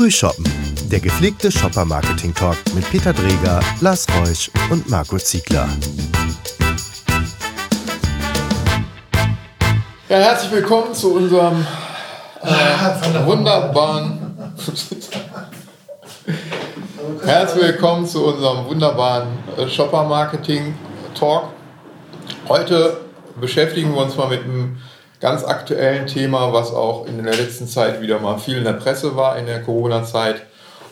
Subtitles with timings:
[0.00, 0.46] Frühshoppen,
[0.90, 5.68] der gepflegte Shopper-Marketing-Talk mit Peter Dreger, Lars Reusch und Marco Ziegler.
[10.08, 11.66] Ja, herzlich willkommen zu unserem
[12.40, 14.54] äh, wunderbaren.
[17.22, 19.28] herzlich willkommen zu unserem wunderbaren
[19.58, 21.44] äh, Shopper-Marketing-Talk.
[22.48, 23.02] Heute
[23.38, 24.78] beschäftigen wir uns mal mit einem
[25.20, 29.16] ganz aktuellen Thema, was auch in der letzten Zeit wieder mal viel in der Presse
[29.16, 30.42] war in der Corona-Zeit.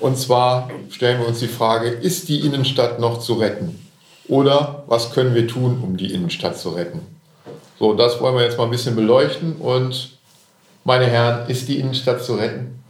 [0.01, 3.85] Und zwar stellen wir uns die Frage, ist die Innenstadt noch zu retten?
[4.29, 7.01] Oder was können wir tun, um die Innenstadt zu retten?
[7.79, 9.57] So, das wollen wir jetzt mal ein bisschen beleuchten.
[9.57, 10.11] Und
[10.85, 12.83] meine Herren, ist die Innenstadt zu retten?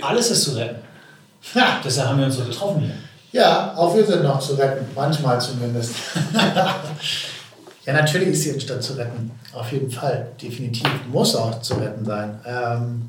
[0.00, 0.80] Alles ist zu retten.
[1.54, 2.94] Ja, deshalb haben wir uns so getroffen hier.
[3.32, 5.94] Ja, auch wir sind noch zu retten, manchmal zumindest.
[7.84, 9.30] Ja, natürlich ist die Innenstadt zu retten.
[9.52, 10.28] Auf jeden Fall.
[10.40, 10.88] Definitiv.
[11.10, 12.38] Muss auch zu retten sein.
[12.46, 13.02] Ähm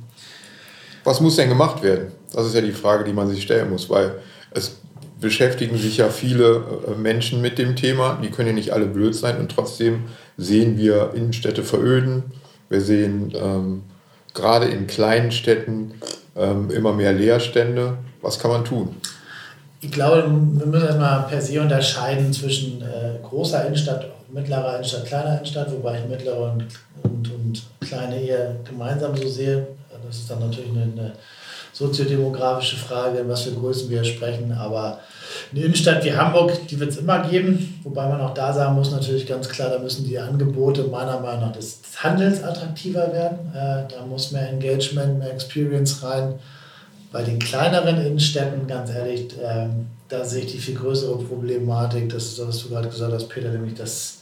[1.03, 2.11] Was muss denn gemacht werden?
[2.33, 4.15] Das ist ja die Frage, die man sich stellen muss, weil
[4.51, 4.77] es
[5.19, 8.19] beschäftigen sich ja viele äh, Menschen mit dem Thema.
[8.21, 10.05] Die können ja nicht alle blöd sein und trotzdem
[10.37, 12.23] sehen wir Innenstädte veröden.
[12.69, 13.83] Wir sehen ähm,
[14.33, 15.93] gerade in kleinen Städten
[16.35, 17.97] ähm, immer mehr Leerstände.
[18.21, 18.95] Was kann man tun?
[19.83, 25.35] Ich glaube, wir müssen erstmal per se unterscheiden zwischen äh, großer Innenstadt mittlerer Innenstadt, kleiner
[25.35, 26.65] Innenstadt, wobei ich mittlere und,
[27.03, 29.67] und, und kleine eher gemeinsam so sehe.
[30.05, 31.13] Das ist dann natürlich eine, eine
[31.71, 34.51] soziodemografische Frage, in was für Größen wir sprechen.
[34.51, 34.99] Aber
[35.51, 37.79] eine Innenstadt wie Hamburg, die wird es immer geben.
[37.83, 41.41] Wobei man auch da sagen muss, natürlich ganz klar, da müssen die Angebote meiner Meinung
[41.41, 43.51] nach des Handels attraktiver werden.
[43.53, 46.39] Äh, da muss mehr Engagement, mehr Experience rein.
[47.13, 52.09] Bei den kleineren Innenstädten, ganz ehrlich, ähm, da sehe ich die viel größere Problematik.
[52.09, 54.17] Das ist das, was du gerade gesagt hast, Peter, nämlich das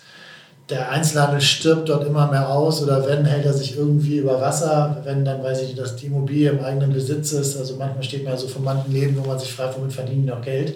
[0.70, 5.02] der Einzelhandel stirbt dort immer mehr aus oder wenn, hält er sich irgendwie über Wasser.
[5.04, 7.58] Wenn, dann weiß ich nicht, dass die Immobilie im eigenen Besitz ist.
[7.58, 10.24] Also manchmal steht man ja so von manchen Läden, wo man sich fragt, womit verdienen
[10.24, 10.76] die noch Geld.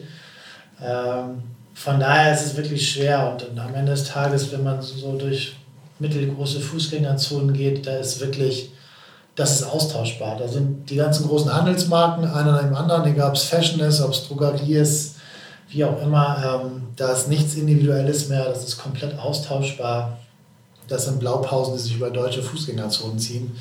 [0.83, 1.43] Ähm,
[1.73, 5.17] von daher ist es wirklich schwer und, und am Ende des Tages, wenn man so
[5.17, 5.55] durch
[5.99, 8.71] mittelgroße Fußgängerzonen geht, da ist wirklich,
[9.35, 10.37] das ist austauschbar.
[10.37, 14.01] Da sind die ganzen großen Handelsmarken, einer nach dem anderen, egal ob es Fashion ist,
[14.01, 15.15] ob es Drogerie ist,
[15.69, 20.17] wie auch immer, ähm, da ist nichts Individuelles mehr, das ist komplett austauschbar.
[20.87, 23.57] Das sind Blaupausen, die sich über deutsche Fußgängerzonen ziehen.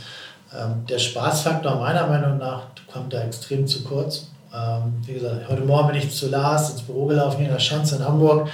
[0.56, 4.28] Ähm, der Spaßfaktor meiner Meinung nach kommt da extrem zu kurz.
[4.54, 7.60] Ähm, wie gesagt, heute Morgen bin ich zu Lars ins Büro gelaufen hier in der
[7.60, 8.48] Schanze in Hamburg.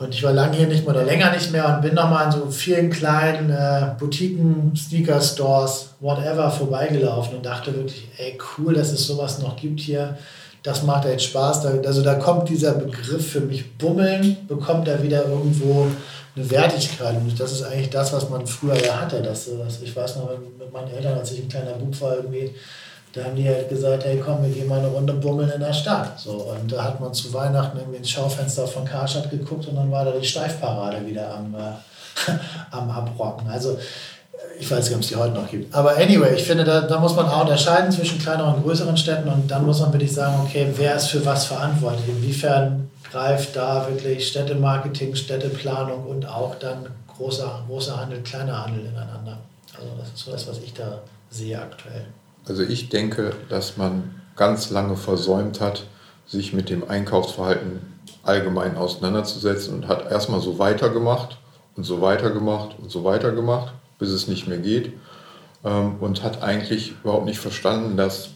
[0.00, 2.32] Und ich war lange hier nicht mehr oder länger nicht mehr und bin nochmal an
[2.32, 9.06] so vielen kleinen äh, Boutiquen, Sneaker-Stores, whatever vorbeigelaufen und dachte wirklich, ey, cool, dass es
[9.06, 10.16] sowas noch gibt hier
[10.62, 11.66] das macht jetzt Spaß.
[11.66, 15.86] Also da kommt dieser Begriff für mich Bummeln, bekommt er wieder irgendwo
[16.36, 17.16] eine Wertigkeit.
[17.16, 19.22] Und das ist eigentlich das, was man früher ja hatte.
[19.22, 22.54] Das, das, ich weiß noch, mit meinen Eltern, als ich ein kleiner Bub war, irgendwie,
[23.12, 25.72] da haben die halt gesagt, hey komm, wir gehen mal eine Runde bummeln in der
[25.72, 26.18] Stadt.
[26.18, 29.90] So, und da hat man zu Weihnachten irgendwie ins Schaufenster von Karstadt geguckt und dann
[29.90, 32.32] war da die Steifparade wieder am, äh,
[32.70, 33.48] am Abrocken.
[33.48, 33.78] Also
[34.58, 35.74] ich weiß nicht, ob es die heute noch gibt.
[35.74, 39.28] Aber anyway, ich finde, da, da muss man auch unterscheiden zwischen kleineren und größeren Städten
[39.28, 42.08] und dann muss man wirklich sagen, okay, wer ist für was verantwortlich?
[42.08, 49.38] Inwiefern greift da wirklich Städtemarketing, Städteplanung und auch dann großer, großer Handel, kleiner Handel ineinander?
[49.76, 51.00] Also das ist so das, was ich da
[51.30, 52.06] sehe aktuell.
[52.46, 55.86] Also ich denke, dass man ganz lange versäumt hat,
[56.26, 57.80] sich mit dem Einkaufsverhalten
[58.22, 61.38] allgemein auseinanderzusetzen und hat erstmal so weitergemacht
[61.76, 64.94] und so weitergemacht und so weitergemacht bis es nicht mehr geht
[65.64, 68.30] ähm, und hat eigentlich überhaupt nicht verstanden, dass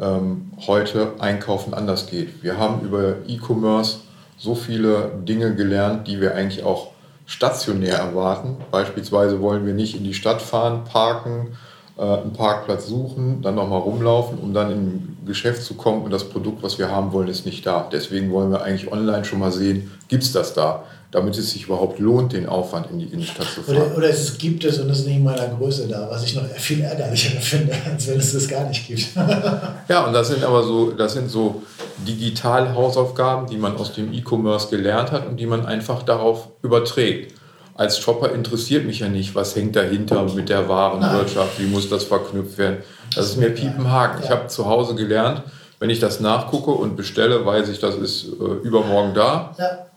[0.00, 2.42] ähm, heute Einkaufen anders geht.
[2.42, 3.98] Wir haben über E-Commerce
[4.38, 6.92] so viele Dinge gelernt, die wir eigentlich auch
[7.26, 8.56] stationär erwarten.
[8.70, 11.58] Beispielsweise wollen wir nicht in die Stadt fahren, parken,
[11.98, 16.24] äh, einen Parkplatz suchen, dann nochmal rumlaufen, um dann im Geschäft zu kommen und das
[16.24, 17.88] Produkt, was wir haben wollen, ist nicht da.
[17.92, 20.84] Deswegen wollen wir eigentlich online schon mal sehen, gibt es das da?
[21.10, 23.76] damit es sich überhaupt lohnt, den Aufwand in die Innenstadt zu fahren.
[23.76, 26.34] Oder, oder es gibt es und es ist nicht in meiner Größe da, was ich
[26.34, 29.08] noch viel ärgerlicher finde, als wenn es das gar nicht gibt.
[29.88, 31.62] ja, und das sind aber so, das sind so
[32.06, 37.37] Digital-Hausaufgaben, die man aus dem E-Commerce gelernt hat und die man einfach darauf überträgt.
[37.78, 42.04] Als Shopper interessiert mich ja nicht, was hängt dahinter mit der Warenwirtschaft, wie muss das
[42.04, 42.78] verknüpft werden.
[43.14, 44.22] Das ist mir Piepenhaken.
[44.22, 45.42] Ich habe zu Hause gelernt,
[45.78, 49.54] wenn ich das nachgucke und bestelle, weiß ich, das ist äh, übermorgen da.
[49.58, 49.88] Ja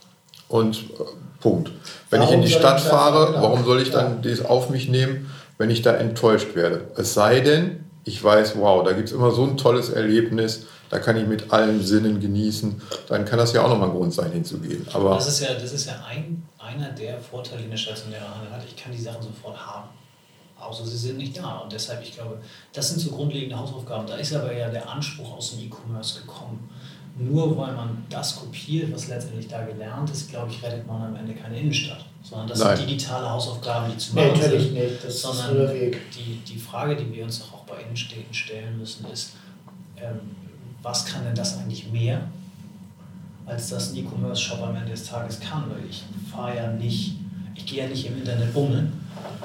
[0.52, 1.04] und äh,
[1.40, 1.72] Punkt.
[2.10, 3.42] Wenn warum ich in die Stadt fahre, genau.
[3.42, 6.82] warum soll ich dann das auf mich nehmen, wenn ich da enttäuscht werde?
[6.98, 11.00] Es sei denn, ich weiß, wow, da gibt es immer so ein tolles Erlebnis, da
[11.00, 14.32] kann ich mit allen Sinnen genießen, dann kann das ja auch nochmal ein Grund sein,
[14.32, 14.86] hinzugehen.
[14.94, 18.52] Aber das ist ja, das ist ja ein, einer der Vorteile, den der stationäre Handel
[18.52, 18.62] hat.
[18.68, 19.88] Ich kann die Sachen sofort haben.
[20.60, 21.60] außer sie sind nicht da.
[21.60, 22.40] Und deshalb, ich glaube,
[22.74, 24.06] das sind so grundlegende Hausaufgaben.
[24.06, 26.70] Da ist aber ja der Anspruch aus dem E-Commerce gekommen.
[27.18, 31.16] Nur weil man das kopiert, was letztendlich da gelernt ist, glaube ich, rettet man am
[31.16, 32.06] Ende keine Innenstadt.
[32.24, 32.78] Sondern das Nein.
[32.78, 34.74] sind digitale Hausaufgaben, die zu Nee, machen natürlich sind.
[34.74, 35.04] nicht.
[35.06, 35.98] Das ist sondern nur der Weg.
[36.14, 39.32] Die, die Frage, die wir uns auch bei Innenstädten stellen müssen, ist,
[39.98, 40.20] ähm,
[40.82, 42.22] was kann denn das eigentlich mehr,
[43.46, 45.66] als das ein E-Commerce-Shop am Ende des Tages kann?
[45.70, 47.16] Weil ich fahre ja nicht,
[47.56, 48.92] ich gehe ja nicht im Internet bummeln,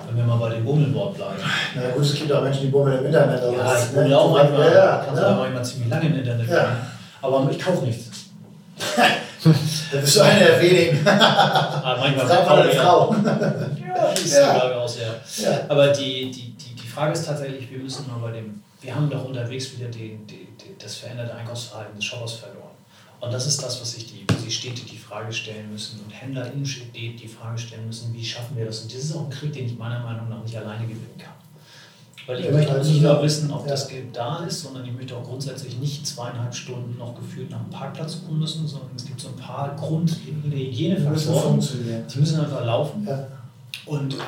[0.07, 1.37] wenn wir mal bei dem Bummelwort bleiben.
[1.75, 3.43] Na ja, gut, es gibt auch Menschen, die bummeln im Internet.
[3.43, 5.37] aber Ja, das ich ist bummel auch manchmal, Ja, ja, kann sogar ja.
[5.37, 6.55] manchmal ziemlich lange im Internet Ja.
[6.55, 6.77] bleiben.
[7.23, 8.11] Aber ich kaufe nichts.
[9.93, 11.07] Da bist du einer der wenigen.
[11.07, 12.83] Ah, manchmal Frag mal deine ja.
[12.83, 13.15] Frau.
[13.15, 14.57] Ja, die Ja.
[14.71, 14.75] ja.
[14.77, 15.45] aus, ja.
[15.51, 15.61] Ja.
[15.69, 19.09] Aber die, die, die, die Frage ist tatsächlich, wir müssen mal bei dem, wir haben
[19.11, 22.71] doch unterwegs wieder den, den, den, das veränderte Einkaufsverhalten des Shoppers verloren.
[23.21, 26.53] Und das ist das, was sich die, sich Städte die Frage stellen müssen und Händler
[26.53, 28.81] in Städten die Frage stellen müssen, wie schaffen wir das?
[28.83, 31.33] Und das ist auch ein Krieg, den ich meiner Meinung nach nicht alleine gewinnen kann.
[32.27, 33.71] Weil ich Ja, möchte nicht nur wissen, ob Ja.
[33.71, 37.61] das Geld da ist, sondern ich möchte auch grundsätzlich nicht zweieinhalb Stunden noch gefühlt nach
[37.61, 41.61] einem Parkplatz suchen müssen, sondern es gibt so ein paar grundlegende Die Hygienefaktoren,
[42.13, 43.07] die müssen einfach laufen.
[43.09, 43.27] Ja.
[43.87, 44.19] Und, ähm,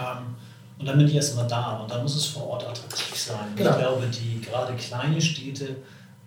[0.78, 3.36] und dann bin ich erstmal da und dann muss es vor Ort attraktiv sein.
[3.56, 3.70] Genau.
[3.70, 5.76] Ich glaube, die gerade kleine Städte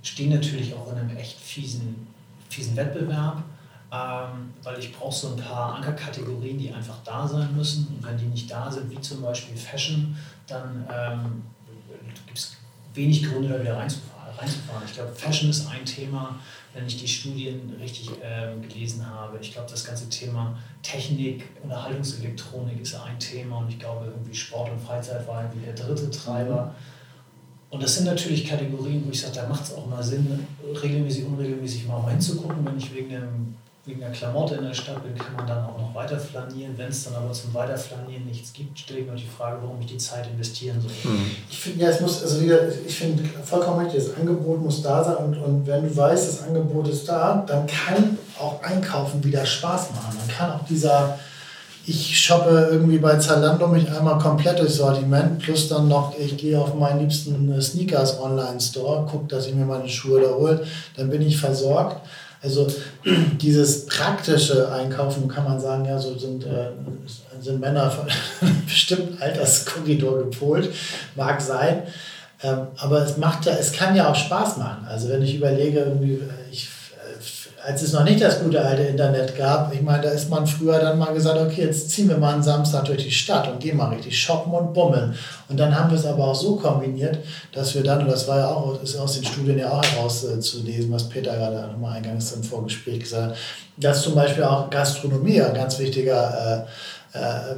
[0.04, 2.08] stehen natürlich auch in einem echt fiesen,
[2.50, 3.44] fiesen Wettbewerb,
[3.92, 7.88] ähm, weil ich brauche so ein paar Ankerkategorien, die einfach da sein müssen.
[7.88, 10.18] Und wenn die nicht da sind, wie zum Beispiel Fashion,
[10.48, 11.44] dann ähm,
[12.26, 12.58] gibt es
[12.94, 14.21] wenig Gründe, da wieder reinzufahren.
[14.42, 14.84] Reinzufahren.
[14.86, 16.40] Ich glaube, Fashion ist ein Thema,
[16.74, 19.38] wenn ich die Studien richtig ähm, gelesen habe.
[19.42, 24.72] Ich glaube, das ganze Thema Technik, Unterhaltungselektronik ist ein Thema und ich glaube, irgendwie Sport
[24.72, 26.74] und Freizeit war irgendwie der dritte Treiber.
[27.70, 30.46] Und das sind natürlich Kategorien, wo ich sage, da macht es auch mal Sinn,
[30.82, 32.66] regelmäßig, unregelmäßig mal hinzugucken.
[32.66, 33.56] Wenn ich wegen, einem,
[33.86, 36.78] wegen einer Klamotte in der Stadt bin, kann man dann auch noch weiter flanieren.
[36.78, 39.88] Wenn es dann aber zum Weiterflanieren nichts gibt, stelle ich mir die Frage, warum ich
[39.88, 40.92] die Zeit investieren soll.
[41.50, 45.04] Ich finde, ja, es muss, also wieder, ich finde vollkommen richtig, das Angebot muss da
[45.04, 49.46] sein und, und wenn du weißt, das Angebot ist da, dann kann auch Einkaufen wieder
[49.46, 50.18] Spaß machen.
[50.20, 51.18] Dann kann auch dieser,
[51.88, 56.60] ich shoppe irgendwie bei Zalando mich einmal komplett durchs Sortiment, plus dann noch, ich gehe
[56.60, 60.64] auf meinen liebsten äh, Sneakers Online-Store, gucke, dass ich mir meine Schuhe da hole,
[60.96, 61.98] dann bin ich versorgt.
[62.44, 62.68] Also
[63.42, 66.72] dieses praktische Einkaufen kann man sagen, ja, so sind, äh,
[67.40, 68.08] sind Männer von
[68.42, 70.70] einem bestimmten Alterskorridor gepolt,
[71.16, 71.84] mag sein.
[72.44, 74.86] Ähm, aber es macht ja, es kann ja auch Spaß machen.
[74.88, 76.68] Also wenn ich überlege, äh, ich,
[77.64, 80.80] als es noch nicht das gute alte Internet gab, ich meine, da ist man früher
[80.80, 83.78] dann mal gesagt, okay, jetzt ziehen wir mal einen Samstag durch die Stadt und gehen
[83.78, 85.14] mal richtig shoppen und bummeln.
[85.48, 87.20] Und dann haben wir es aber auch so kombiniert,
[87.54, 90.92] dass wir dann, und das war ja auch, ist aus den Studien ja auch herauszulesen,
[90.92, 93.38] was Peter gerade nochmal eingangs im Vorgespräch gesagt hat,
[93.78, 96.70] dass zum Beispiel auch Gastronomie ein ganz wichtiger äh,
[97.14, 97.56] äh,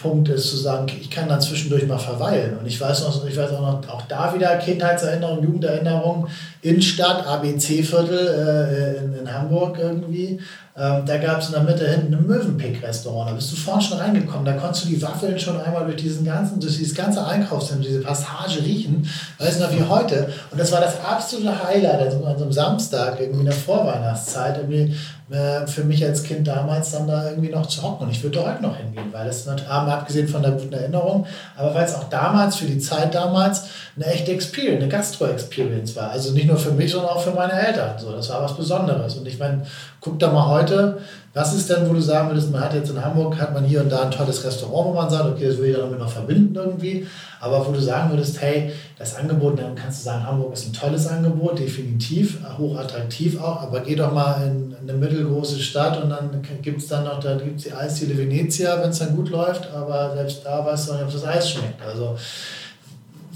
[0.00, 2.56] Punkt ist, zu sagen, ich kann dann zwischendurch mal verweilen.
[2.58, 6.28] Und ich weiß noch, ich weiß auch noch, auch da wieder Kindheitserinnerung, Jugenderinnerung,
[6.62, 10.38] Innenstadt, ABC-Viertel äh, in, in Hamburg irgendwie.
[10.76, 13.30] Ähm, da gab es in der Mitte hinten ein Möwenpick-Restaurant.
[13.30, 14.44] Da bist du vorne schon reingekommen.
[14.44, 18.00] Da konntest du die Waffeln schon einmal durch diesen ganzen, durch dieses ganze Einkaufszentrum, diese
[18.00, 19.08] Passage riechen.
[19.38, 20.32] Weißt du noch wie heute?
[20.50, 24.58] Und das war das absolute Highlight also an so einem Samstag, irgendwie in der Vorweihnachtszeit,
[24.58, 24.96] irgendwie
[25.30, 28.06] äh, für mich als Kind damals dann da irgendwie noch zu hocken.
[28.06, 31.26] Und ich würde heute noch hingehen, weil das natürlich, abgesehen von der guten Erinnerung,
[31.56, 33.64] aber weil es auch damals, für die Zeit damals,
[33.96, 36.10] eine echte Experience, eine Gastro-Experience war.
[36.10, 37.98] Also nicht nur für mich, sondern auch für meine Eltern.
[37.98, 39.16] So, das war was Besonderes.
[39.16, 39.62] Und ich meine,
[40.00, 40.98] guck da mal heute,
[41.32, 43.80] was ist denn, wo du sagen würdest, man hat jetzt in Hamburg, hat man hier
[43.80, 46.54] und da ein tolles Restaurant, wo man sagt, okay, das will ich damit noch verbinden
[46.54, 47.06] irgendwie.
[47.40, 50.72] Aber wo du sagen würdest, hey, das Angebot, dann kannst du sagen, Hamburg ist ein
[50.72, 56.42] tolles Angebot, definitiv, hochattraktiv auch, aber geh doch mal in eine mittelgroße Stadt und dann
[56.62, 59.70] gibt es dann noch, da gibt es die Eisdiele Venezia, wenn es dann gut läuft,
[59.72, 61.82] aber selbst da weißt du noch nicht, ob das Eis schmeckt.
[61.84, 62.16] Also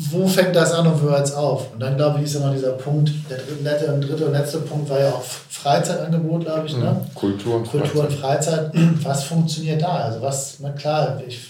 [0.00, 1.72] wo fängt das an und wo hört es auf?
[1.72, 4.58] Und dann, glaube ich, ist ja noch dieser Punkt, der dritte und dritte und letzte
[4.58, 6.76] Punkt war ja auch Freizeitangebot, glaube ich.
[6.76, 7.00] Ne?
[7.14, 8.70] Kultur und Kultur und Freizeit.
[9.02, 9.88] Was funktioniert da?
[9.88, 11.40] Also was, na klar, ich,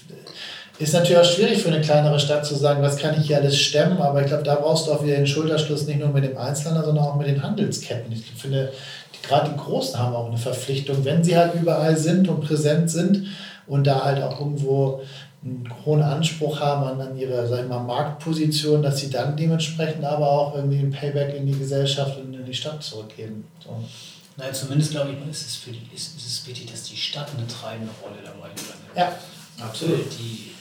[0.79, 3.59] ist natürlich auch schwierig für eine kleinere Stadt zu sagen, was kann ich hier alles
[3.59, 6.39] stemmen, aber ich glaube, da brauchst du auch wieder den Schulterschluss nicht nur mit dem
[6.39, 8.13] Einzelhandel, sondern auch mit den Handelsketten.
[8.13, 8.73] Ich finde,
[9.23, 13.27] gerade die Großen haben auch eine Verpflichtung, wenn sie halt überall sind und präsent sind
[13.67, 15.03] und da halt auch irgendwo
[15.43, 20.29] einen hohen Anspruch haben an, ihre sag ich mal, Marktposition, dass sie dann dementsprechend aber
[20.29, 23.45] auch irgendwie ein Payback in die Gesellschaft und in die Stadt zurückgeben.
[23.63, 23.71] So.
[24.37, 27.29] Naja, zumindest glaube ich, ist es, für die, ist, ist es wichtig, dass die Stadt
[27.37, 28.97] eine treibende Rolle dabei übernimmt.
[28.97, 29.13] Ja,
[29.61, 30.07] Absolut.
[30.19, 30.53] Die,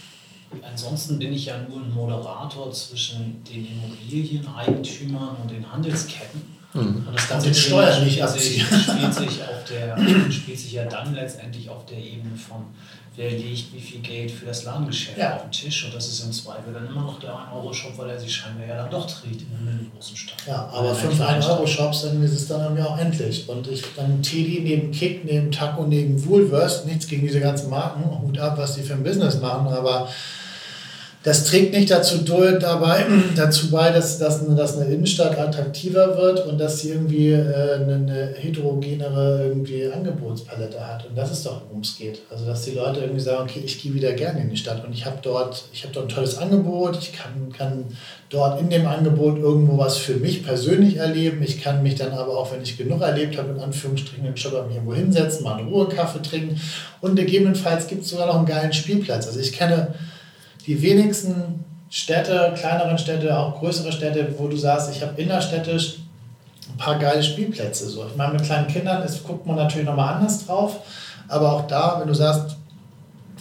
[0.63, 6.57] ansonsten bin ich ja nur ein Moderator zwischen den Immobilieneigentümern und den Handelsketten.
[6.77, 7.07] Mhm.
[7.07, 8.65] Und das Ganze Steuern nicht abziehen.
[8.65, 9.97] Spielt sich, auf der,
[10.31, 12.65] spielt sich ja dann letztendlich auf der Ebene von
[13.17, 15.35] wer legt wie viel Geld für das Ladengeschäft ja.
[15.35, 15.85] auf den Tisch.
[15.85, 18.77] Und das ist im Zweifel dann immer noch der 1-Euro-Shop, weil er sich scheinbar ja
[18.77, 20.37] dann doch dreht in der mittelgroßen Stadt.
[20.45, 23.49] Ja, aber fünf 1-Euro-Shops, dann ist es dann irgendwie auch endlich.
[23.49, 28.05] Und ich dann Teddy neben Kick, neben Taco, neben Woolworth, nichts gegen diese ganzen Marken,
[28.21, 30.07] Hut ab, was die für ein Business machen, aber
[31.27, 33.05] das trägt nicht dazu, dabei,
[33.35, 38.33] dazu bei, dass, dass, dass eine Innenstadt attraktiver wird und dass sie irgendwie äh, eine,
[38.33, 41.05] heterogenere irgendwie Angebotspalette hat.
[41.05, 42.21] Und das ist doch, worum es geht.
[42.29, 44.93] Also, dass die Leute irgendwie sagen, okay, ich gehe wieder gerne in die Stadt und
[44.93, 47.83] ich habe dort, hab dort ein tolles Angebot, ich kann, kann
[48.29, 51.43] dort in dem Angebot irgendwo was für mich persönlich erleben.
[51.43, 54.63] Ich kann mich dann aber auch, wenn ich genug erlebt habe, in Anführungsstrichen im Shopper
[54.63, 56.61] mich irgendwo hinsetzen, mal einen Ruhekaffee trinken
[57.01, 59.27] und gegebenenfalls gibt es sogar noch einen geilen Spielplatz.
[59.27, 59.93] Also ich kenne
[60.67, 65.99] die wenigsten Städte, kleineren Städte, auch größere Städte, wo du sagst, ich habe innerstädtisch
[66.69, 67.87] ein paar geile Spielplätze.
[67.87, 68.05] So.
[68.05, 70.81] Ich meine, mit kleinen Kindern ist, guckt man natürlich nochmal anders drauf,
[71.29, 72.57] aber auch da, wenn du sagst,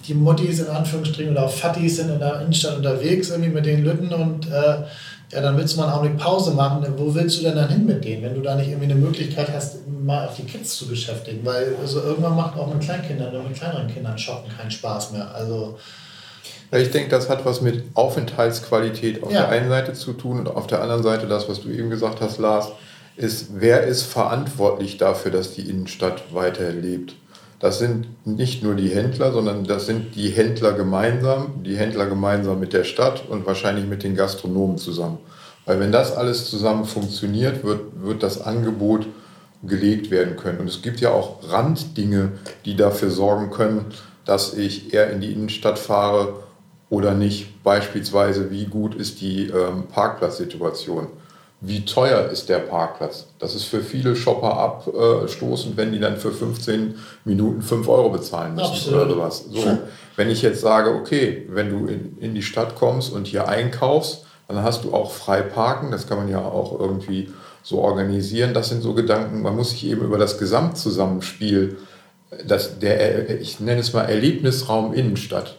[0.06, 3.82] die Muttis in Anführungsstrichen oder auch Fattis sind in der Innenstadt unterwegs irgendwie mit den
[3.82, 4.84] Lütten und äh,
[5.32, 6.86] ja, dann willst du mal einen Augenblick Pause machen.
[6.96, 9.48] Wo willst du denn dann hin mit denen, wenn du da nicht irgendwie eine Möglichkeit
[9.52, 11.44] hast, mal auf die Kids zu beschäftigen?
[11.44, 15.34] Weil also irgendwann macht auch mit Kleinkindern oder mit kleineren Kindern Shoppen keinen Spaß mehr.
[15.34, 15.76] Also
[16.72, 19.42] ich denke, das hat was mit Aufenthaltsqualität auf ja.
[19.42, 22.20] der einen Seite zu tun und auf der anderen Seite das, was du eben gesagt
[22.20, 22.72] hast, Lars,
[23.16, 27.14] ist, wer ist verantwortlich dafür, dass die Innenstadt weiterlebt?
[27.58, 32.60] Das sind nicht nur die Händler, sondern das sind die Händler gemeinsam, die Händler gemeinsam
[32.60, 35.18] mit der Stadt und wahrscheinlich mit den Gastronomen zusammen.
[35.64, 39.06] Weil wenn das alles zusammen funktioniert, wird, wird das Angebot
[39.62, 40.58] gelegt werden können.
[40.58, 42.32] Und es gibt ja auch Randdinge,
[42.66, 43.86] die dafür sorgen können,
[44.26, 46.45] dass ich eher in die Innenstadt fahre
[46.88, 47.62] oder nicht.
[47.62, 51.08] Beispielsweise, wie gut ist die ähm, Parkplatzsituation?
[51.60, 53.28] Wie teuer ist der Parkplatz?
[53.38, 58.54] Das ist für viele Shopper abstoßend, wenn die dann für 15 Minuten 5 Euro bezahlen
[58.54, 59.00] müssen Absolut.
[59.00, 59.44] oder sowas.
[59.50, 59.78] So,
[60.16, 64.26] wenn ich jetzt sage, okay, wenn du in, in die Stadt kommst und hier einkaufst,
[64.48, 65.90] dann hast du auch frei parken.
[65.90, 67.30] Das kann man ja auch irgendwie
[67.62, 68.54] so organisieren.
[68.54, 71.78] Das sind so Gedanken, man muss sich eben über das Gesamtzusammenspiel,
[72.46, 75.56] das, der, ich nenne es mal Erlebnisraum Innenstadt,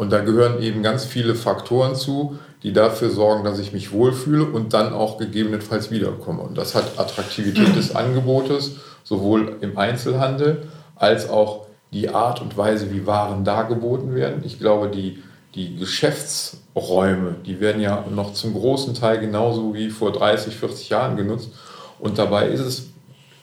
[0.00, 4.46] und da gehören eben ganz viele Faktoren zu, die dafür sorgen, dass ich mich wohlfühle
[4.46, 6.40] und dann auch gegebenenfalls wiederkomme.
[6.40, 10.62] Und das hat Attraktivität des Angebotes, sowohl im Einzelhandel
[10.96, 14.40] als auch die Art und Weise, wie Waren dargeboten werden.
[14.42, 15.22] Ich glaube, die,
[15.54, 21.18] die Geschäftsräume, die werden ja noch zum großen Teil genauso wie vor 30, 40 Jahren
[21.18, 21.50] genutzt.
[21.98, 22.86] Und dabei ist es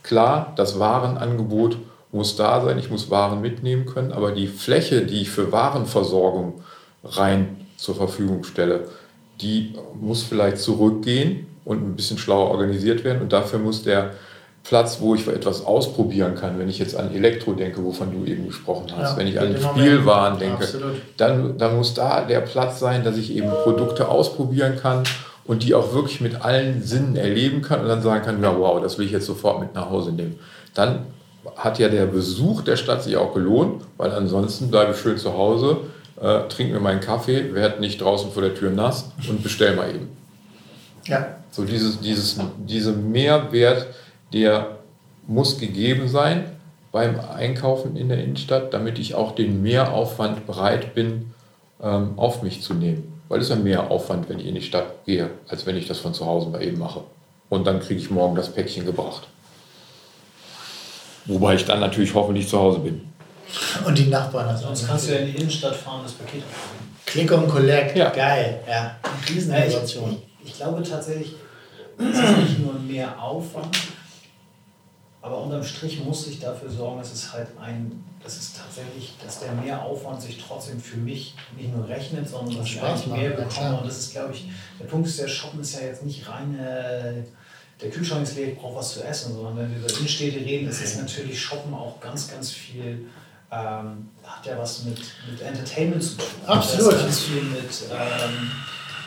[0.01, 1.77] klar, das Warenangebot
[2.11, 6.61] muss da sein, ich muss Waren mitnehmen können, aber die Fläche, die ich für Warenversorgung
[7.03, 8.87] rein zur Verfügung stelle,
[9.41, 14.11] die muss vielleicht zurückgehen und ein bisschen schlauer organisiert werden und dafür muss der
[14.63, 18.47] Platz, wo ich etwas ausprobieren kann, wenn ich jetzt an Elektro denke, wovon du eben
[18.47, 20.67] gesprochen hast, ja, wenn ich an Spielwaren denke,
[21.15, 25.03] dann, dann muss da der Platz sein, dass ich eben Produkte ausprobieren kann
[25.45, 28.81] und die auch wirklich mit allen Sinnen erleben kann und dann sagen kann, ja wow,
[28.81, 30.37] das will ich jetzt sofort mit nach Hause nehmen.
[30.73, 31.05] Dann
[31.55, 35.33] hat ja der Besuch der Stadt sich auch gelohnt, weil ansonsten bleibe ich schön zu
[35.33, 35.77] Hause,
[36.21, 39.89] äh, trinke mir meinen Kaffee, werde nicht draußen vor der Tür nass und bestell mal
[39.89, 40.09] eben.
[41.05, 41.37] Ja.
[41.51, 43.87] So dieses, dieses, diese Mehrwert,
[44.33, 44.77] der
[45.25, 46.45] muss gegeben sein
[46.91, 51.33] beim Einkaufen in der Innenstadt, damit ich auch den Mehraufwand bereit bin,
[51.81, 53.21] ähm, auf mich zu nehmen.
[53.29, 55.87] Weil es ist ja mehr Aufwand, wenn ich in die Stadt gehe, als wenn ich
[55.87, 57.01] das von zu Hause mal eben mache.
[57.49, 59.27] Und dann kriege ich morgen das Päckchen gebracht.
[61.27, 63.01] Wobei ich dann natürlich hoffentlich zu Hause bin.
[63.85, 64.47] Und die Nachbarn.
[64.47, 66.87] Also Sonst kannst du ja in die Innenstadt fahren, das Paket abholen.
[67.05, 68.09] Click und Collect, ja.
[68.09, 68.61] geil.
[68.67, 68.97] Ja,
[69.29, 70.11] Rieseninnovation.
[70.11, 71.35] Ja, ich, ich, glaube tatsächlich,
[71.97, 73.77] es ist nicht nur mehr Aufwand,
[75.21, 79.39] aber unterm Strich muss ich dafür sorgen, dass es halt ein, dass es tatsächlich, dass
[79.39, 83.77] der Mehraufwand sich trotzdem für mich nicht nur rechnet, sondern dass ich eigentlich mehr bekomme.
[83.79, 87.25] Und das ist, glaube ich, der Punkt ist, der Shoppen ist ja jetzt nicht reine
[87.81, 90.69] der Kühlschrank ist leer, ich brauche was zu essen, sondern wenn wir über Innenstädte reden,
[90.69, 93.05] ist es natürlich Shoppen auch ganz, ganz viel,
[93.51, 94.97] ähm, hat ja was mit,
[95.29, 96.25] mit Entertainment zu tun.
[96.45, 96.93] Absolut.
[96.93, 98.51] Das ganz viel mit, ähm,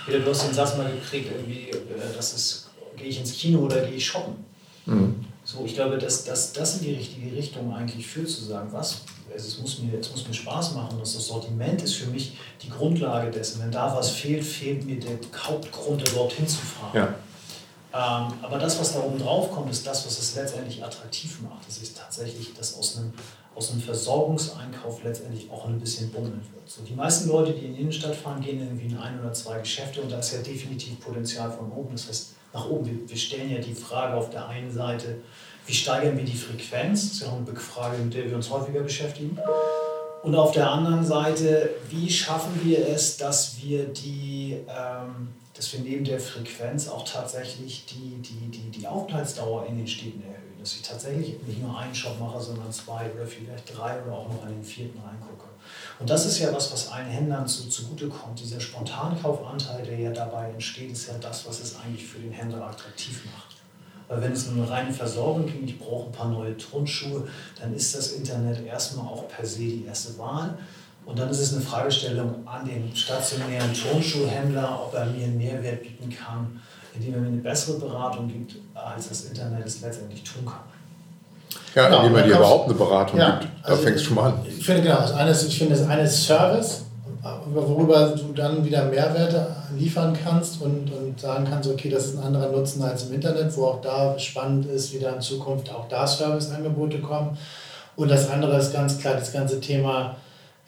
[0.06, 1.76] wieder du hast den Satz mal gekriegt, irgendwie, äh,
[2.16, 4.44] das ist, gehe ich ins Kino oder gehe ich shoppen?
[4.86, 5.24] Mhm.
[5.44, 9.00] So, ich glaube, dass das, das in die richtige Richtung eigentlich führt, zu sagen, was,
[9.34, 12.68] es muss, mir, es muss mir Spaß machen, dass das Sortiment ist für mich die
[12.68, 13.60] Grundlage dessen.
[13.60, 16.90] Wenn da was fehlt, fehlt mir der Hauptgrund, dorthin zu fahren.
[16.94, 17.14] Ja.
[17.92, 21.66] Ähm, aber das, was da oben drauf kommt, ist das, was es letztendlich attraktiv macht.
[21.66, 23.12] Das ist tatsächlich, dass aus einem,
[23.54, 26.68] aus einem Versorgungseinkauf letztendlich auch ein bisschen bummeln wird.
[26.68, 29.58] So, die meisten Leute, die in die Innenstadt fahren, gehen irgendwie in ein oder zwei
[29.58, 31.92] Geschäfte und da ist ja definitiv Potenzial von oben.
[31.92, 32.86] Das heißt, nach oben.
[32.86, 35.16] Wir, wir stellen ja die Frage auf der einen Seite,
[35.66, 37.02] wie steigern wir die Frequenz?
[37.02, 39.38] Das ist ja auch eine Frage, mit der wir uns häufiger beschäftigen.
[40.22, 45.80] Und auf der anderen Seite, wie schaffen wir es, dass wir die, ähm, dass wir
[45.80, 50.58] neben der Frequenz auch tatsächlich die, die, die, die Aufenthaltsdauer in den Städten erhöhen?
[50.58, 54.28] Dass ich tatsächlich nicht nur einen Shop mache, sondern zwei oder vielleicht drei oder auch
[54.28, 55.48] noch den vierten reingucke.
[55.98, 58.38] Und das ist ja was, was allen Händlern zu, zugutekommt.
[58.38, 62.66] Dieser Spontankaufanteil, der ja dabei entsteht, ist ja das, was es eigentlich für den Händler
[62.66, 63.56] attraktiv macht.
[64.08, 67.28] Weil wenn es um eine reine Versorgung ging, ich brauche ein paar neue Turnschuhe,
[67.60, 70.58] dann ist das Internet erstmal auch per se die erste Wahl.
[71.06, 75.82] Und dann ist es eine Fragestellung an den stationären Turnschuhhändler, ob er mir einen Mehrwert
[75.82, 76.60] bieten kann,
[76.94, 80.60] indem er mir eine bessere Beratung gibt, als das Internet es letztendlich tun kann.
[81.74, 83.52] Ja, genau, indem er dir überhaupt eine Beratung ja, gibt.
[83.64, 84.40] Da also fängst du schon mal an.
[84.46, 86.84] Ich finde, genau, das eine ist, ich finde, das eine ist Service,
[87.46, 92.24] worüber du dann wieder Mehrwerte liefern kannst und, und sagen kannst, okay, das ist ein
[92.24, 96.06] anderer Nutzen als im Internet, wo auch da spannend ist, wieder in Zukunft auch da
[96.06, 97.36] Serviceangebote kommen.
[97.96, 100.16] Und das andere ist ganz klar das ganze Thema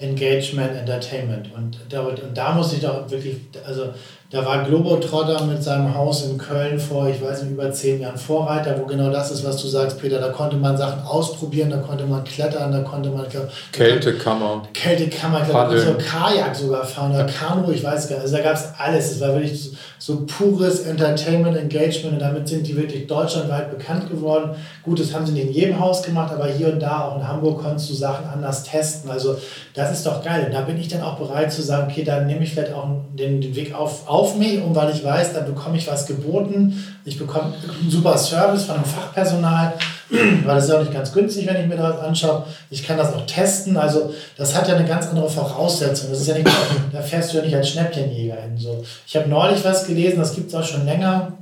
[0.02, 1.48] Engagement, Entertainment.
[1.56, 3.86] Und da, und da muss ich doch wirklich, also
[4.32, 8.16] da war Globotrotter mit seinem Haus in Köln vor, ich weiß nicht, über zehn Jahren
[8.16, 10.18] Vorreiter, wo genau das ist, was du sagst, Peter.
[10.18, 13.28] Da konnte man Sachen ausprobieren, da konnte man klettern, da konnte man.
[13.28, 14.62] Glaub, Kältekammer.
[14.72, 18.24] Kältekammer, ich glaube, so Kajak sogar fahren oder Kanu, ich weiß gar nicht.
[18.24, 19.12] Also da gab es alles.
[19.12, 19.70] Es war wirklich
[20.04, 24.50] so, pures Entertainment, Engagement und damit sind die wirklich deutschlandweit bekannt geworden.
[24.82, 27.28] Gut, das haben sie nicht in jedem Haus gemacht, aber hier und da, auch in
[27.28, 29.08] Hamburg, konntest du Sachen anders testen.
[29.08, 29.36] Also
[29.74, 30.46] das ist doch geil.
[30.46, 32.88] Und da bin ich dann auch bereit zu sagen, okay, dann nehme ich vielleicht auch
[33.16, 36.82] den, den Weg auf, auf mich und weil ich weiß, da bekomme ich was geboten.
[37.04, 39.74] Ich bekomme einen super Service von einem Fachpersonal,
[40.44, 42.44] weil das ist ja auch nicht ganz günstig, wenn ich mir das anschaue.
[42.70, 43.76] Ich kann das auch testen.
[43.76, 46.10] Also das hat ja eine ganz andere Voraussetzung.
[46.10, 46.48] Das ist ja nicht,
[46.92, 48.56] da fährst du ja nicht als Schnäppchenjäger hin.
[48.58, 48.84] So.
[49.06, 51.32] Ich habe neulich was gelesen, das gibt es auch schon länger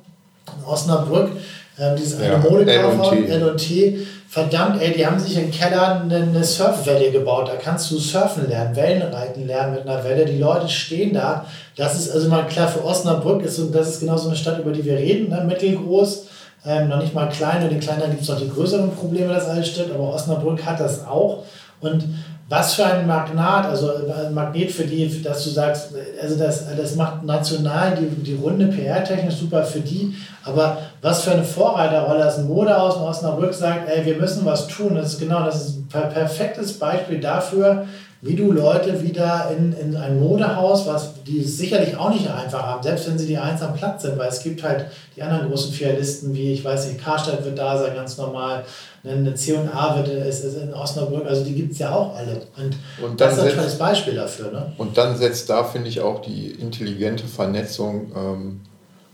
[0.46, 1.30] in Osnabrück,
[1.76, 7.10] äh, dieses ja, eine Modekaufhaus, L&T verdammt, ey, die haben sich im Keller eine Surfwelle
[7.10, 7.48] gebaut.
[7.48, 10.24] Da kannst du surfen lernen, Wellenreiten lernen mit einer Welle.
[10.24, 11.46] Die Leute stehen da.
[11.74, 14.60] Das ist also mal klar für Osnabrück, ist, und das ist genau so eine Stadt,
[14.60, 15.42] über die wir reden, ne?
[15.44, 16.26] mittelgroß.
[16.64, 19.48] Ähm, noch nicht mal klein, und in Kleinern gibt es noch die größeren Probleme, das
[19.48, 21.44] alles stimmt, aber Osnabrück hat das auch.
[21.80, 22.04] Und
[22.50, 26.96] was für ein Magnat, also ein Magnet für die, dass du sagst, also das, das
[26.96, 32.38] macht national die, die runde PR-Technik super für die, aber was für eine Vorreiterrolle das
[32.38, 34.96] ein Modehaus in Osnabrück sagt, ey, wir müssen was tun.
[34.96, 37.86] Das ist genau, das ist ein perfektes Beispiel dafür,
[38.22, 42.82] wie du Leute wieder in, in ein Modehaus, was die sicherlich auch nicht einfach haben,
[42.82, 45.72] selbst wenn sie die eins am Platz sind, weil es gibt halt die anderen großen
[45.72, 48.64] Filialisten, wie ich weiß nicht, Karstadt wird da sein, ganz normal,
[49.02, 52.42] eine C&A wird ist in Osnabrück, also die gibt es ja auch alle.
[52.58, 54.52] Und, und das ist ein Beispiel dafür.
[54.52, 54.72] Ne?
[54.76, 58.60] Und dann setzt da, finde ich, auch die intelligente Vernetzung ähm,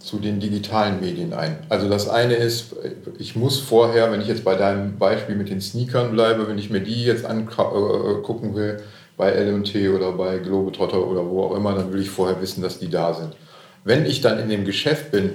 [0.07, 1.59] zu den digitalen Medien ein.
[1.69, 2.77] Also das eine ist,
[3.19, 6.71] ich muss vorher, wenn ich jetzt bei deinem Beispiel mit den Sneakern bleibe, wenn ich
[6.71, 8.83] mir die jetzt angucken äh, will,
[9.17, 12.79] bei LMT oder bei Globetrotter oder wo auch immer, dann will ich vorher wissen, dass
[12.79, 13.35] die da sind.
[13.83, 15.31] Wenn ich dann in dem Geschäft bin,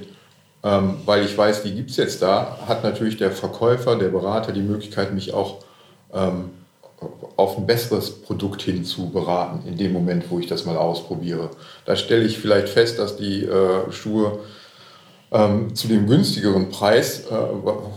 [0.63, 4.53] ähm, weil ich weiß, die gibt es jetzt da, hat natürlich der Verkäufer, der Berater
[4.53, 5.57] die Möglichkeit, mich auch
[6.13, 6.51] ähm,
[7.35, 11.49] auf ein besseres Produkt hin zu beraten, in dem Moment, wo ich das mal ausprobiere.
[11.85, 14.39] Da stelle ich vielleicht fest, dass die äh, Schuhe
[15.31, 17.33] ähm, zu dem günstigeren Preis äh,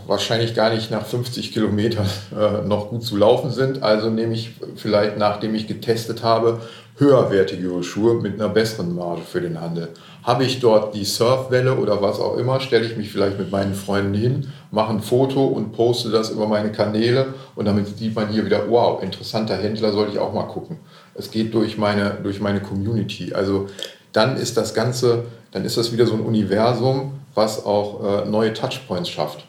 [0.07, 3.83] wahrscheinlich gar nicht nach 50 Kilometern äh, noch gut zu laufen sind.
[3.83, 6.61] Also nehme ich vielleicht, nachdem ich getestet habe,
[6.97, 9.89] höherwertigere Schuhe mit einer besseren Marge für den Handel.
[10.23, 13.75] Habe ich dort die Surfwelle oder was auch immer, stelle ich mich vielleicht mit meinen
[13.75, 18.29] Freunden hin, mache ein Foto und poste das über meine Kanäle und damit sieht man
[18.29, 20.77] hier wieder, wow, interessanter Händler, sollte ich auch mal gucken.
[21.15, 23.33] Es geht durch meine, durch meine Community.
[23.33, 23.67] Also
[24.13, 28.53] dann ist das Ganze, dann ist das wieder so ein Universum, was auch äh, neue
[28.53, 29.45] Touchpoints schafft.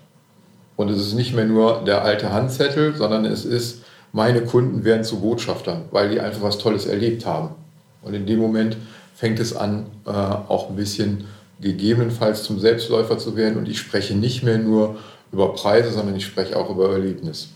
[0.77, 5.05] Und es ist nicht mehr nur der alte Handzettel, sondern es ist, meine Kunden werden
[5.05, 7.55] zu Botschaftern, weil die einfach was Tolles erlebt haben.
[8.03, 8.77] Und in dem Moment
[9.15, 11.25] fängt es an, äh, auch ein bisschen
[11.61, 13.57] gegebenenfalls zum Selbstläufer zu werden.
[13.57, 14.99] Und ich spreche nicht mehr nur
[15.33, 17.49] über Preise, sondern ich spreche auch über Erlebnis.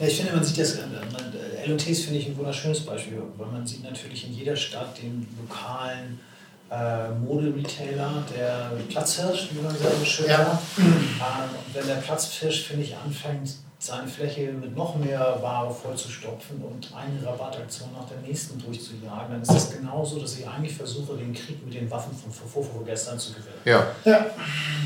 [0.00, 3.66] Ja, ich finde, man sieht das, äh, LOTs finde ich ein wunderschönes Beispiel, weil man
[3.66, 6.20] sieht natürlich in jeder Stadt den lokalen
[6.72, 10.38] äh, Moderetailer, der Platzhirsch, wie man sagen schön ja.
[10.38, 10.62] sagt.
[10.78, 16.62] Ähm, und wenn der Platzhirsch, finde ich, anfängt, seine Fläche mit noch mehr Ware vollzustopfen
[16.62, 21.16] und eine Rabattaktion nach der nächsten durchzujagen, dann ist es genauso, dass ich eigentlich versuche,
[21.16, 23.60] den Krieg mit den Waffen von vor, vor, vor gestern zu gewinnen.
[23.64, 23.88] Ja.
[24.04, 24.26] ja.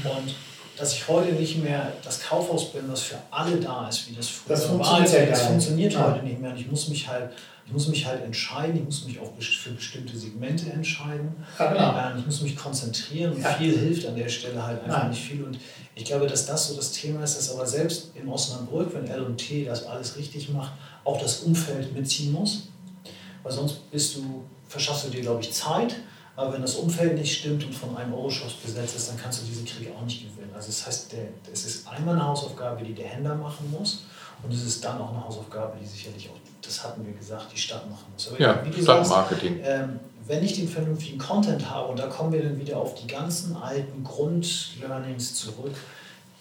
[0.05, 0.35] Und
[0.76, 4.28] dass ich heute nicht mehr das Kaufhaus bin, das für alle da ist, wie das
[4.28, 4.76] früher das war.
[4.84, 6.02] Funktioniert ja das funktioniert nicht.
[6.02, 6.50] heute nicht mehr.
[6.50, 7.30] Und ich muss mich halt,
[7.66, 11.34] ich muss mich halt entscheiden, ich muss mich auch für bestimmte Segmente entscheiden.
[11.58, 12.18] Ja, genau.
[12.20, 13.52] Ich muss mich konzentrieren und Ja.
[13.54, 15.10] viel hilft an der Stelle halt einfach Nein.
[15.10, 15.42] nicht viel.
[15.44, 15.58] Und
[15.94, 19.64] ich glaube, dass das so das Thema ist, dass aber selbst in Osnabrück, wenn L&T
[19.64, 20.72] das alles richtig macht,
[21.04, 22.68] auch das Umfeld mitziehen muss.
[23.42, 25.96] Weil sonst bist du, verschaffst du dir, glaube ich, Zeit.
[26.37, 29.46] Aber wenn das Umfeld nicht stimmt und von einem Euro-Shops besetzt ist, dann kannst du
[29.46, 30.51] diese Kriege auch nicht gewinnen.
[30.55, 31.14] Also das heißt,
[31.51, 34.05] es ist einmal eine Hausaufgabe, die der Händler machen muss.
[34.42, 37.59] Und es ist dann auch eine Hausaufgabe, die sicherlich auch, das hatten wir gesagt, die
[37.59, 38.29] Stadt machen muss.
[38.29, 39.61] Aber Ja, wie gesagt, Stadtmarketing.
[39.64, 43.07] ähm, wenn ich den vernünftigen Content habe, und da kommen wir dann wieder auf die
[43.07, 45.75] ganzen alten Grundlearnings zurück,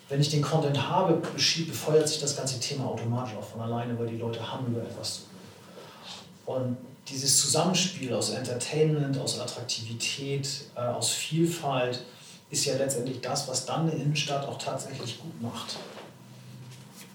[0.09, 4.07] wenn ich den Content habe, befeuert sich das ganze Thema automatisch auch von alleine, weil
[4.07, 6.67] die Leute haben über etwas zu reden.
[6.67, 12.03] Und dieses Zusammenspiel aus Entertainment, aus Attraktivität, äh, aus Vielfalt
[12.49, 15.77] ist ja letztendlich das, was dann eine Innenstadt auch tatsächlich gut macht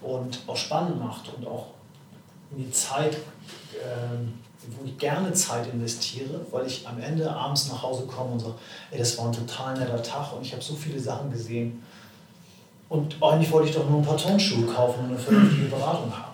[0.01, 1.67] und auch spannend macht und auch
[2.51, 3.17] mir Zeit,
[3.75, 4.33] ähm,
[4.67, 8.55] wo ich gerne Zeit investiere, weil ich am Ende abends nach Hause komme und sage,
[8.91, 11.81] ey, das war ein total netter Tag und ich habe so viele Sachen gesehen.
[12.89, 16.30] Und eigentlich wollte ich doch nur ein paar Turnschuhe kaufen und eine vernünftige Beratung haben.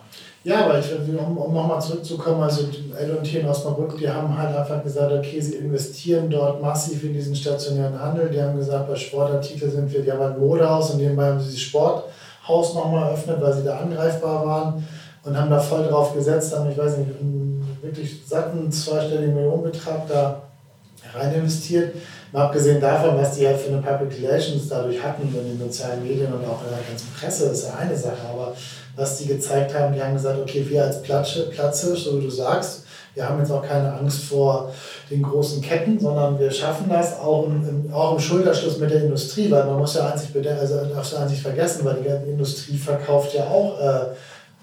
[0.47, 4.81] Ja, aber ich, um, um nochmal zurückzukommen, also L&T in Osnabrück, die haben halt einfach
[4.81, 8.29] gesagt, okay, sie investieren dort massiv in diesen stationären Handel.
[8.29, 11.51] Die haben gesagt, bei Sportartikeln sind wir, die haben ein Modehaus und nebenbei haben sie
[11.51, 14.87] das Sporthaus nochmal eröffnet, weil sie da angreifbar waren
[15.25, 20.07] und haben da voll drauf gesetzt, haben, ich weiß nicht, einen wirklich satten zweistelligen Millionenbetrag
[20.07, 20.43] da
[21.13, 21.95] rein investiert.
[22.31, 26.03] Mal abgesehen davon, was die halt für eine Public Relations dadurch hatten in den sozialen
[26.03, 28.53] Medien und auch in der ganzen Presse, ist ja eine Sache, aber
[28.95, 32.29] was die gezeigt haben, die haben gesagt, okay, wir als Platze, Platze, so wie du
[32.29, 34.71] sagst, wir haben jetzt auch keine Angst vor
[35.09, 39.49] den großen Ketten, sondern wir schaffen das auch im, auch im Schulterschluss mit der Industrie,
[39.49, 43.33] weil man muss ja bede- also darfst du sich vergessen, weil die ganze Industrie verkauft
[43.33, 44.05] ja auch äh,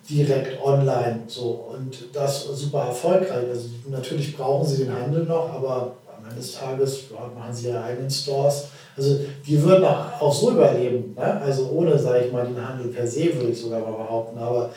[0.08, 3.48] direkt online so und das super erfolgreich.
[3.50, 5.92] Also natürlich brauchen sie den Handel noch, aber
[6.36, 8.64] des Tages machen sie ihre eigenen Stores.
[8.96, 11.40] Also die würden auch, so überleben, ne?
[11.40, 14.70] also ohne, sage ich mal, den Handel per se, würde ich sogar mal behaupten, aber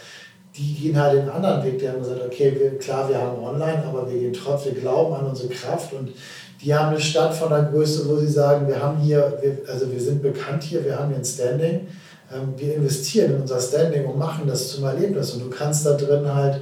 [0.57, 3.83] die gehen halt den anderen Weg, die haben gesagt, okay, wir, klar, wir haben online,
[3.85, 5.93] aber wir gehen trotzdem, wir glauben an unsere Kraft.
[5.93, 6.13] Und
[6.61, 9.91] die haben eine Stadt von der Größe, wo sie sagen, wir haben hier, wir, also
[9.91, 11.87] wir sind bekannt hier, wir haben hier ein Standing,
[12.33, 15.31] ähm, wir investieren in unser Standing und machen das zum Erlebnis.
[15.33, 16.61] Und du kannst da drin halt,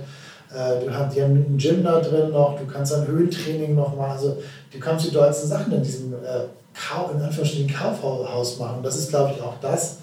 [0.49, 4.11] du hast, die haben ein Gym da drin noch, du kannst ein Höhentraining noch machen,
[4.11, 4.37] also
[4.71, 6.45] du kannst die dollsten Sachen in diesem äh,
[7.13, 8.83] in Anführungsstrichen Kaufhaus machen.
[8.83, 9.97] Das ist, glaube ich, auch das,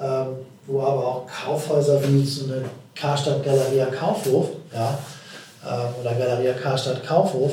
[0.00, 0.26] ähm,
[0.66, 4.98] wo aber auch Kaufhäuser wie so eine Karstadt Galeria Kaufhof ja,
[5.66, 7.52] ähm, oder Galeria Karstadt Kaufhof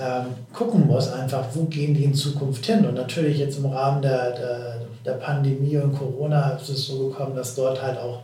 [0.00, 2.86] ähm, gucken muss, einfach, wo gehen die in Zukunft hin.
[2.86, 7.34] Und natürlich jetzt im Rahmen der, der, der Pandemie und Corona ist es so gekommen,
[7.34, 8.22] dass dort halt auch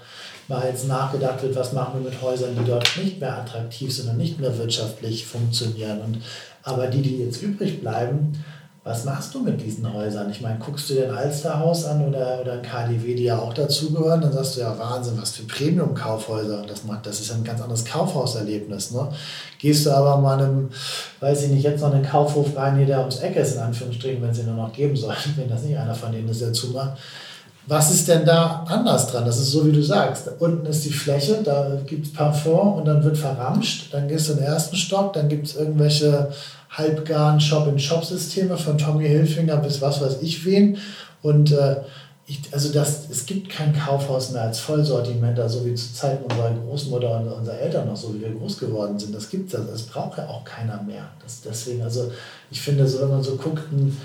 [0.49, 4.11] mal jetzt nachgedacht wird, was machen wir mit Häusern, die dort nicht mehr attraktiv sind
[4.11, 6.01] und nicht mehr wirtschaftlich funktionieren.
[6.01, 6.19] Und,
[6.63, 8.33] aber die, die jetzt übrig bleiben,
[8.85, 10.31] was machst du mit diesen Häusern?
[10.31, 13.55] Ich meine, guckst du dir ein Alsterhaus an oder, oder ein KDW, die ja auch
[13.55, 16.67] dazugehören, dann sagst du ja, Wahnsinn, was für Premium-Kaufhäuser.
[16.67, 18.91] Das, macht, das ist ein ganz anderes Kaufhauserlebnis.
[18.91, 19.09] Ne?
[19.59, 20.69] Gehst du aber mal einem,
[21.21, 24.31] weiß ich nicht, jetzt noch einen Kaufhof rein, der ums Eck ist, in Anführungsstrichen, wenn
[24.31, 26.99] es ihn nur noch geben soll, wenn das nicht einer von denen ist, der zumacht.
[27.67, 29.25] Was ist denn da anders dran?
[29.25, 30.29] Das ist so, wie du sagst.
[30.39, 33.93] Unten ist die Fläche, da gibt es Parfum und dann wird verramscht.
[33.93, 36.31] Dann gehst du in den ersten Stock, dann gibt es irgendwelche
[36.71, 40.77] halbgaren Shop-in-Shop-Systeme von Tommy Hilfinger bis was weiß ich wen.
[41.23, 41.77] Und äh,
[42.27, 46.53] ich, also das, es gibt kein Kaufhaus mehr als Vollsortiment, so wie zu Zeiten unserer
[46.53, 49.15] Großmutter und unserer Eltern noch, so wie wir groß geworden sind.
[49.15, 51.05] Das gibt es, das braucht ja auch keiner mehr.
[51.23, 52.11] Das, deswegen, also
[52.51, 53.97] ich finde, so, wenn man so guckt, ein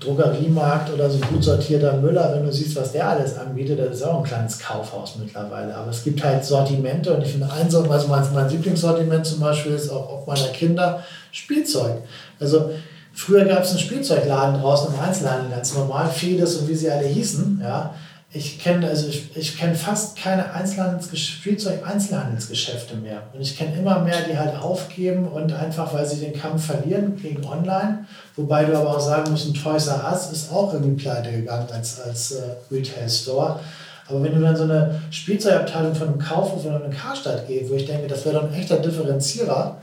[0.00, 4.02] Drogeriemarkt oder so gut sortierter Müller, wenn du siehst, was der alles anbietet, das ist
[4.02, 5.74] auch ein kleines Kaufhaus mittlerweile.
[5.74, 9.40] Aber es gibt halt Sortimente und ich finde, ein Sortiment, also mein, mein Lieblingssortiment zum
[9.40, 12.02] Beispiel ist auch, auch meiner Kinder Spielzeug.
[12.38, 12.70] Also
[13.12, 17.06] früher gab es einen Spielzeugladen draußen im Einzelhandel, ganz normal, Fedes und wie sie alle
[17.06, 17.60] hießen.
[17.62, 17.94] Ja.
[18.30, 23.22] Ich kenne also ich, ich kenn fast keine Einzelhandels Spielzeug-Einzelhandelsgeschäfte mehr.
[23.32, 27.16] Und ich kenne immer mehr, die halt aufgeben und einfach, weil sie den Kampf verlieren
[27.16, 28.04] gegen Online.
[28.36, 31.68] Wobei du aber auch sagen musst, ein Toys R Us ist auch irgendwie pleite gegangen
[31.72, 33.60] als, als äh, Retail-Store.
[34.08, 37.74] Aber wenn du dann so eine Spielzeugabteilung von einem Kaufhof oder einem Karstadt geht, wo
[37.74, 39.80] ich denke, das wäre doch ein echter Differenzierer,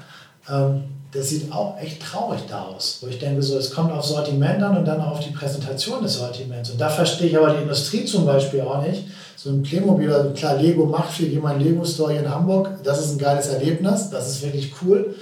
[0.52, 0.84] ähm,
[1.16, 3.00] das sieht auch echt traurig da aus.
[3.02, 6.16] Wo ich denke, so, es kommt auf Sortiment an und dann auf die Präsentation des
[6.16, 6.72] Sortiments.
[6.72, 9.06] Und da verstehe ich aber die Industrie zum Beispiel auch nicht.
[9.36, 12.30] So ein Playmobil, also klar, Lego macht viel, geh mal in Lego Store hier in
[12.30, 15.16] Hamburg, das ist ein geiles Erlebnis, das ist wirklich cool.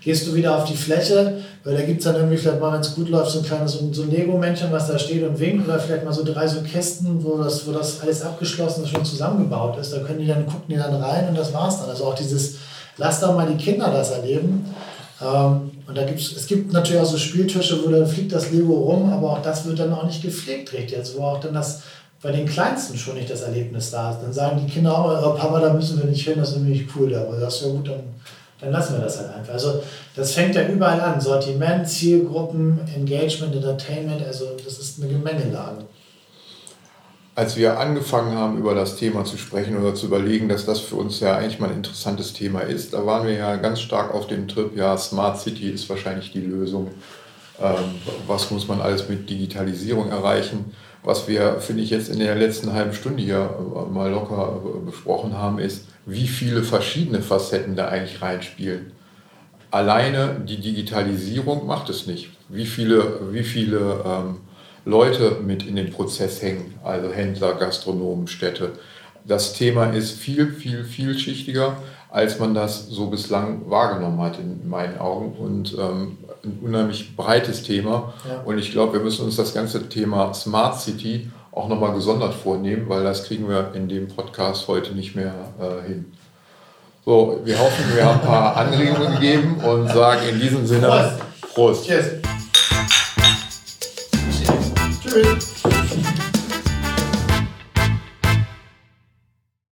[0.00, 1.34] Geh gehst du wieder auf die Fläche,
[1.64, 3.78] weil da gibt es dann irgendwie vielleicht mal, wenn es gut läuft, so ein kleines
[3.92, 7.22] so ein Lego-Männchen, was da steht und winkt, oder vielleicht mal so drei so Kästen,
[7.22, 9.92] wo das, wo das alles abgeschlossen ist, schon zusammengebaut ist.
[9.92, 11.90] Da können die dann, gucken die dann rein und das war's dann.
[11.90, 12.56] Also auch dieses,
[12.96, 14.64] lass doch mal die Kinder das erleben.
[15.20, 18.74] Ähm, und da gibt's, es gibt natürlich auch so Spieltische, wo dann fliegt das Lego
[18.74, 20.98] rum, aber auch das wird dann auch nicht gepflegt richtig.
[20.98, 21.82] Also wo auch dann das
[22.20, 24.20] bei den Kleinsten schon nicht das Erlebnis da ist.
[24.22, 26.86] Dann sagen die Kinder auch, oh, Papa, da müssen wir nicht hin, das ist nämlich
[26.96, 27.14] cool.
[27.14, 28.00] Aber das ist ja gut, dann,
[28.60, 29.52] dann lassen wir das halt einfach.
[29.52, 29.82] Also
[30.16, 31.20] das fängt ja überall an.
[31.20, 35.84] Sortiment, Zielgruppen, Engagement, Entertainment, also das ist eine Gemengelage.
[37.38, 40.96] Als wir angefangen haben, über das Thema zu sprechen oder zu überlegen, dass das für
[40.96, 44.26] uns ja eigentlich mal ein interessantes Thema ist, da waren wir ja ganz stark auf
[44.26, 46.90] dem Trip, ja, Smart City ist wahrscheinlich die Lösung.
[47.62, 47.94] Ähm,
[48.26, 50.72] was muss man alles mit Digitalisierung erreichen?
[51.04, 54.86] Was wir, finde ich, jetzt in der letzten halben Stunde hier äh, mal locker äh,
[54.86, 58.90] besprochen haben, ist, wie viele verschiedene Facetten da eigentlich reinspielen.
[59.70, 62.30] Alleine die Digitalisierung macht es nicht.
[62.48, 64.38] Wie viele, wie viele ähm,
[64.88, 68.72] Leute mit in den Prozess hängen, also Händler, Gastronomen, Städte.
[69.26, 71.76] Das Thema ist viel, viel, vielschichtiger,
[72.10, 77.62] als man das so bislang wahrgenommen hat in meinen Augen und ähm, ein unheimlich breites
[77.64, 78.14] Thema.
[78.26, 78.40] Ja.
[78.46, 82.88] Und ich glaube, wir müssen uns das ganze Thema Smart City auch nochmal gesondert vornehmen,
[82.88, 86.12] weil das kriegen wir in dem Podcast heute nicht mehr äh, hin.
[87.04, 91.54] So, wir hoffen, wir haben ein paar Anregungen gegeben und sagen in diesem Sinne Prost.
[91.54, 91.86] Prost.
[91.86, 92.17] Cheers.
[95.22, 95.77] different.